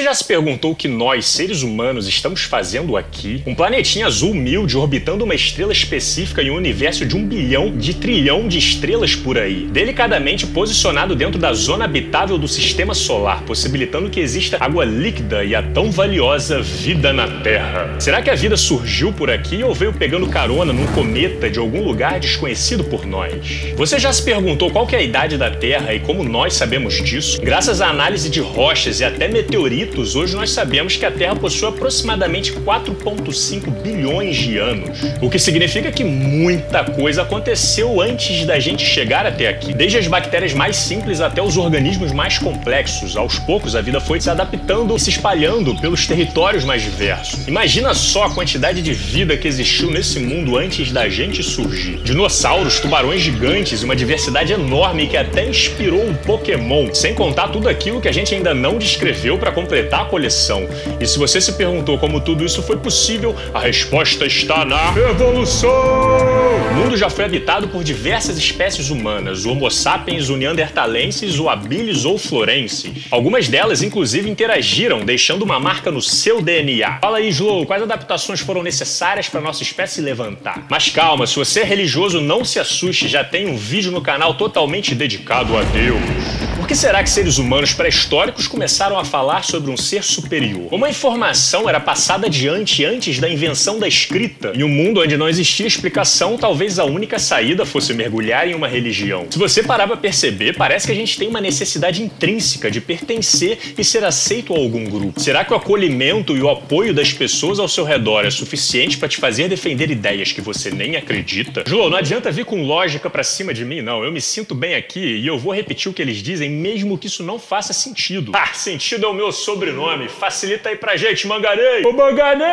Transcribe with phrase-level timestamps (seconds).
[0.00, 3.42] Você já se perguntou o que nós, seres humanos, estamos fazendo aqui?
[3.46, 7.92] Um planetinha azul humilde orbitando uma estrela específica em um universo de um bilhão de
[7.92, 14.08] trilhão de estrelas por aí, delicadamente posicionado dentro da zona habitável do sistema solar, possibilitando
[14.08, 18.00] que exista água líquida e a tão valiosa vida na Terra.
[18.00, 21.84] Será que a vida surgiu por aqui ou veio pegando carona num cometa de algum
[21.84, 23.34] lugar desconhecido por nós?
[23.76, 27.40] Você já se perguntou qual é a idade da Terra e como nós sabemos disso?
[27.42, 31.68] Graças à análise de rochas e até meteoritos, hoje nós sabemos que a Terra possui
[31.68, 34.98] aproximadamente 4,5 bilhões de anos.
[35.20, 39.74] O que significa que muita coisa aconteceu antes da gente chegar até aqui.
[39.74, 43.16] Desde as bactérias mais simples até os organismos mais complexos.
[43.16, 47.46] Aos poucos, a vida foi se adaptando e se espalhando pelos territórios mais diversos.
[47.48, 51.96] Imagina só a quantidade de vida que existiu nesse mundo antes da gente surgir.
[52.02, 58.00] Dinossauros, tubarões gigantes, uma diversidade enorme que até inspirou um Pokémon, sem contar tudo aquilo
[58.00, 60.68] que a gente ainda não descreveu para completar a coleção.
[61.00, 66.39] E se você se perguntou como tudo isso foi possível, a resposta está na evolução!
[66.70, 71.48] O mundo já foi habitado por diversas espécies humanas, o Homo sapiens, o Neanderthalensis, o
[71.48, 73.06] habilis ou florensis.
[73.10, 77.00] Algumas delas, inclusive, interagiram, deixando uma marca no seu DNA.
[77.00, 80.66] Fala aí, Slow, quais adaptações foram necessárias para nossa espécie levantar?
[80.70, 84.34] Mas calma, se você é religioso, não se assuste, já tem um vídeo no canal
[84.34, 86.49] totalmente dedicado a Deus.
[86.70, 90.68] Que será que seres humanos pré-históricos começaram a falar sobre um ser superior?
[90.68, 95.16] Como a informação era passada adiante antes da invenção da escrita, em um mundo onde
[95.16, 99.26] não existia explicação, talvez a única saída fosse mergulhar em uma religião.
[99.28, 103.58] Se você parar pra perceber, parece que a gente tem uma necessidade intrínseca de pertencer
[103.76, 105.18] e ser aceito a algum grupo.
[105.18, 109.08] Será que o acolhimento e o apoio das pessoas ao seu redor é suficiente para
[109.08, 111.64] te fazer defender ideias que você nem acredita?
[111.66, 114.04] João, não adianta vir com lógica pra cima de mim, não.
[114.04, 117.06] Eu me sinto bem aqui e eu vou repetir o que eles dizem, mesmo que
[117.06, 118.32] isso não faça sentido.
[118.34, 120.08] Ah, sentido é o meu sobrenome.
[120.08, 121.84] Facilita aí pra gente, Mangarei!
[121.84, 122.46] Ô, Mangarei!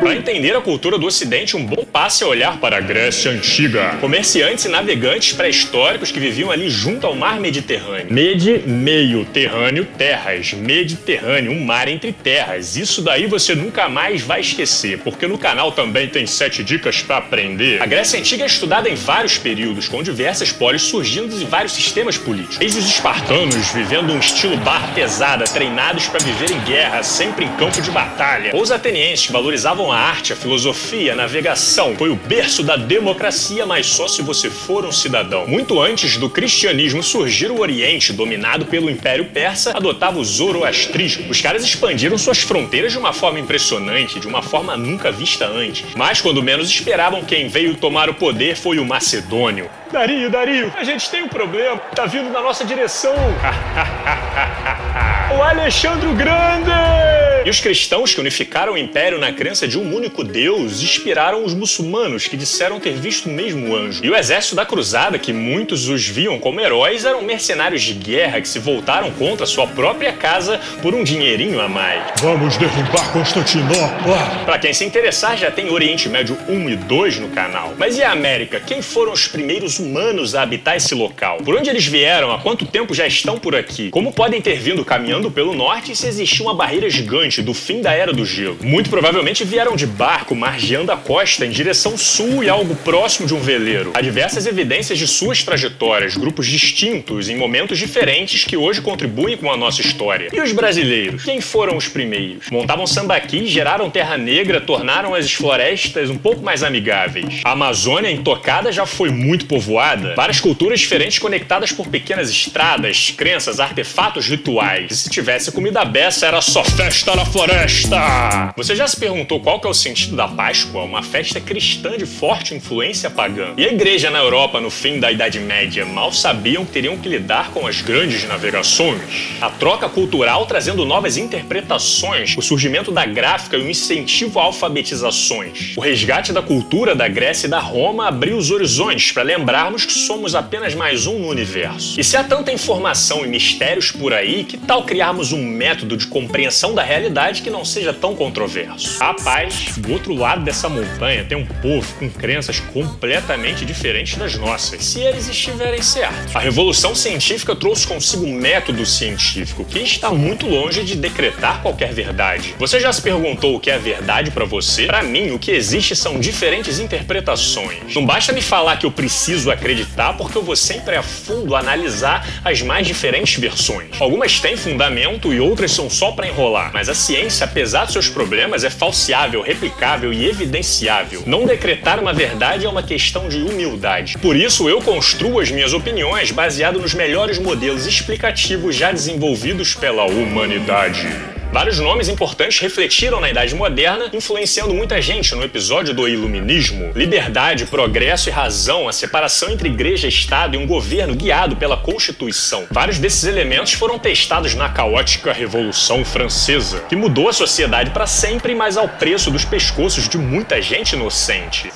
[0.00, 3.96] Para entender a cultura do Ocidente, um bom passo é olhar para a Grécia Antiga.
[4.00, 8.06] Comerciantes e navegantes pré-históricos que viviam ali junto ao mar Mediterrâneo.
[8.08, 10.52] Medi, meio, terrâneo, terras.
[10.52, 12.76] Mediterrâneo, um mar entre terras.
[12.76, 17.16] Isso daí você nunca mais vai esquecer, porque no canal também tem sete dicas para
[17.16, 17.82] aprender.
[17.82, 22.16] A Grécia Antiga é estudada em vários períodos, com diversas polis surgindo em vários sistemas
[22.16, 22.58] políticos.
[22.58, 27.48] Desde os espartanos, vivendo um estilo barra pesada, treinados para viver em guerra, sempre em
[27.56, 28.52] campo de batalha.
[28.54, 31.94] Ou os atenienses, que valorizavam a arte, a filosofia, a navegação.
[31.96, 35.46] Foi o berço da democracia, mas só se você for um cidadão.
[35.46, 41.30] Muito antes do cristianismo surgir, o Oriente, dominado pelo Império Persa, adotava o zoroastrismo.
[41.30, 45.94] Os caras expandiram suas fronteiras de uma forma impressionante, de uma forma nunca vista antes.
[45.96, 49.70] Mas quando menos esperavam, quem veio tomar o poder foi o macedônio.
[49.90, 51.78] Dario, Dario, a gente tem um problema.
[51.94, 53.14] Tá vindo na nossa direção.
[55.36, 57.17] o Alexandre Grande!
[57.48, 61.54] E os cristãos que unificaram o império na crença de um único Deus inspiraram os
[61.54, 64.04] muçulmanos, que disseram ter visto o mesmo anjo.
[64.04, 68.42] E o exército da cruzada, que muitos os viam como heróis, eram mercenários de guerra
[68.42, 72.02] que se voltaram contra sua própria casa por um dinheirinho a mais.
[72.20, 74.44] Vamos derrubar Constantinopla!
[74.44, 77.72] Para quem se interessar, já tem Oriente Médio 1 e 2 no canal.
[77.78, 78.60] Mas e a América?
[78.60, 81.38] Quem foram os primeiros humanos a habitar esse local?
[81.38, 82.30] Por onde eles vieram?
[82.30, 83.88] Há quanto tempo já estão por aqui?
[83.88, 87.92] Como podem ter vindo caminhando pelo norte se existia uma barreira gigante do fim da
[87.92, 88.58] Era do Gelo?
[88.62, 93.34] Muito provavelmente vieram de barco, margeando a costa em direção sul e algo próximo de
[93.34, 93.92] um veleiro.
[93.94, 99.52] Há diversas evidências de suas trajetórias, grupos distintos em momentos diferentes que hoje contribuem com
[99.52, 100.28] a nossa história.
[100.32, 101.24] E os brasileiros?
[101.24, 102.50] Quem foram os primeiros?
[102.50, 107.40] Montavam sambaqui, geraram terra negra, tornaram as florestas um pouco mais amigáveis.
[107.44, 110.14] A Amazônia intocada já foi muito povoada.
[110.14, 114.90] Várias culturas diferentes conectadas por pequenas estradas, crenças, artefatos rituais.
[114.90, 118.54] E se tivesse comida beça, era só festa na floresta!
[118.56, 120.82] Você já se perguntou qual que é o sentido da Páscoa?
[120.82, 123.52] Uma festa cristã de forte influência pagã.
[123.56, 127.08] E a igreja na Europa, no fim da Idade Média, mal sabiam que teriam que
[127.08, 129.02] lidar com as grandes navegações.
[129.40, 135.74] A troca cultural trazendo novas interpretações, o surgimento da gráfica e o incentivo a alfabetizações.
[135.76, 139.92] O resgate da cultura da Grécia e da Roma abriu os horizontes para lembrarmos que
[139.92, 142.00] somos apenas mais um no universo.
[142.00, 146.06] E se há tanta informação e mistérios por aí, que tal criarmos um método de
[146.06, 147.07] compreensão da realidade?
[147.42, 148.98] Que não seja tão controverso.
[149.00, 154.84] Rapaz, do outro lado dessa montanha tem um povo com crenças completamente diferentes das nossas,
[154.84, 156.34] se eles estiverem certos.
[156.34, 161.92] A revolução científica trouxe consigo um método científico que está muito longe de decretar qualquer
[161.92, 162.54] verdade.
[162.58, 164.86] Você já se perguntou o que é verdade para você?
[164.86, 167.94] Para mim, o que existe são diferentes interpretações.
[167.94, 172.26] Não basta me falar que eu preciso acreditar, porque eu vou sempre a fundo analisar
[172.44, 173.88] as mais diferentes versões.
[173.98, 178.08] Algumas têm fundamento e outras são só para enrolar, mas a ciência, apesar dos seus
[178.08, 181.22] problemas, é falseável, replicável e evidenciável.
[181.26, 184.18] Não decretar uma verdade é uma questão de humildade.
[184.18, 190.04] Por isso, eu construo as minhas opiniões baseado nos melhores modelos explicativos já desenvolvidos pela
[190.04, 191.37] humanidade.
[191.50, 196.92] Vários nomes importantes refletiram na Idade Moderna, influenciando muita gente no episódio do Iluminismo.
[196.94, 202.66] Liberdade, progresso e razão, a separação entre igreja Estado e um governo guiado pela Constituição.
[202.70, 208.54] Vários desses elementos foram testados na caótica Revolução Francesa, que mudou a sociedade para sempre,
[208.54, 211.72] mas ao preço dos pescoços de muita gente inocente.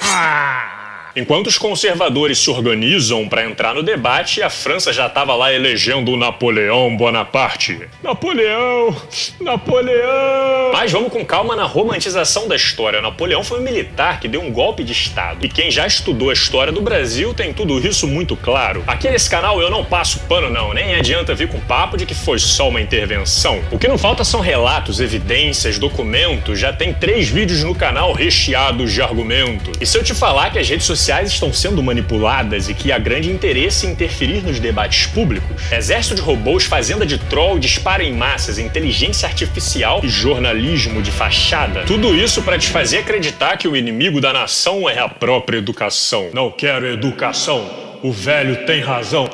[0.00, 0.75] Ah!
[1.16, 6.12] Enquanto os conservadores se organizam para entrar no debate, a França já estava lá elegendo
[6.12, 7.88] o Napoleão Bonaparte.
[8.02, 8.94] Napoleão!
[9.40, 10.72] Napoleão!
[10.74, 13.00] Mas vamos com calma na romantização da história.
[13.00, 15.46] Napoleão foi um militar que deu um golpe de Estado.
[15.46, 18.84] E quem já estudou a história do Brasil tem tudo isso muito claro.
[18.86, 22.14] Aqui nesse canal eu não passo pano não, nem adianta vir com papo de que
[22.14, 23.62] foi só uma intervenção.
[23.70, 26.58] O que não falta são relatos, evidências, documentos.
[26.58, 29.78] Já tem três vídeos no canal recheados de argumentos.
[29.80, 32.90] E se eu te falar que as redes sociais sociais estão sendo manipuladas e que
[32.90, 35.70] há grande interesse em interferir nos debates públicos.
[35.70, 41.84] Exército de robôs, fazenda de troll, disparo em massas, inteligência artificial e jornalismo de fachada.
[41.84, 46.30] Tudo isso para te fazer acreditar que o inimigo da nação é a própria educação.
[46.32, 47.70] Não quero educação.
[48.02, 49.30] O velho tem razão.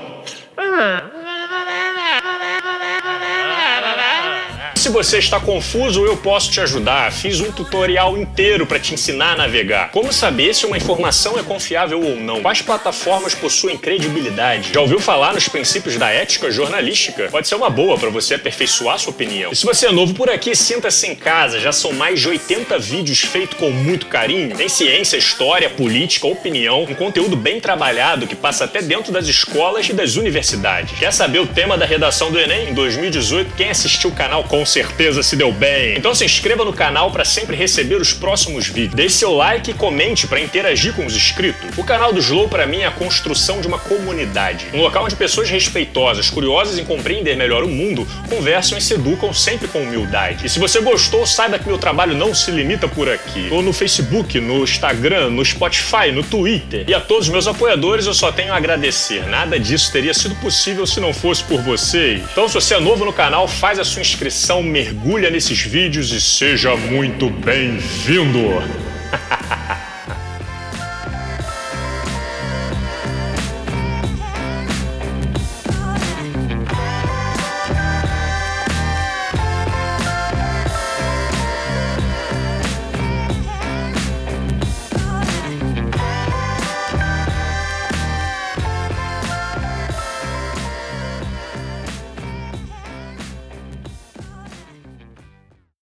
[4.83, 7.13] Se você está confuso, eu posso te ajudar.
[7.13, 9.93] Fiz um tutorial inteiro para te ensinar a navegar.
[9.93, 12.43] Como saber se uma informação é confiável ou não?
[12.43, 14.73] Quais plataformas possuem credibilidade?
[14.75, 17.29] Já ouviu falar nos princípios da ética jornalística?
[17.31, 19.53] Pode ser uma boa para você aperfeiçoar sua opinião.
[19.53, 21.61] E se você é novo por aqui, sinta-se em casa.
[21.61, 24.57] Já são mais de 80 vídeos feitos com muito carinho.
[24.57, 29.89] Tem ciência, história, política, opinião, um conteúdo bem trabalhado que passa até dentro das escolas
[29.89, 30.99] e das universidades.
[30.99, 33.55] Quer saber o tema da redação do Enem em 2018?
[33.55, 35.97] Quem assistiu o canal com certeza se deu bem.
[35.99, 38.95] Então se inscreva no canal para sempre receber os próximos vídeos.
[38.95, 41.77] Deixe seu like e comente para interagir com os inscritos.
[41.77, 45.15] O canal do Slow para mim é a construção de uma comunidade, um local onde
[45.15, 50.47] pessoas respeitosas, curiosas em compreender melhor o mundo, conversam e se educam sempre com humildade.
[50.47, 53.49] E se você gostou, saiba que meu trabalho não se limita por aqui.
[53.51, 56.85] Tô no Facebook, no Instagram, no Spotify, no Twitter.
[56.89, 59.27] E a todos os meus apoiadores eu só tenho a agradecer.
[59.27, 62.23] Nada disso teria sido possível se não fosse por vocês.
[62.33, 66.21] Então se você é novo no canal, faz a sua inscrição mergulha nesses vídeos e
[66.21, 68.92] seja muito bem-vindo!